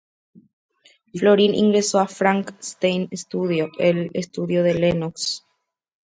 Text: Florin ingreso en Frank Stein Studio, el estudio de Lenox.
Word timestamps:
Florin 1.13 1.53
ingreso 1.53 2.01
en 2.01 2.07
Frank 2.07 2.51
Stein 2.59 3.07
Studio, 3.15 3.69
el 3.77 4.09
estudio 4.15 4.63
de 4.63 4.73
Lenox. 4.73 5.45